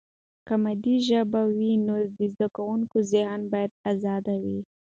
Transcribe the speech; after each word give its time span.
که 0.47 0.53
مادي 0.63 0.95
ژبه 1.07 1.41
وي، 1.55 1.73
نو 1.87 1.95
د 2.17 2.19
زده 2.33 2.47
کوونکي 2.55 2.99
ذهن 3.11 3.41
به 3.51 3.61
آزاد 3.91 4.25
وي. 4.43 4.59